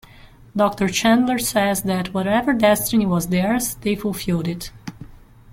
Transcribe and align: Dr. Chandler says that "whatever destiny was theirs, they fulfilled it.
Dr. 0.55 0.89
Chandler 0.89 1.37
says 1.37 1.83
that 1.83 2.11
"whatever 2.11 2.53
destiny 2.53 3.05
was 3.05 3.27
theirs, 3.27 3.75
they 3.81 3.95
fulfilled 3.95 4.47
it. 4.47 4.71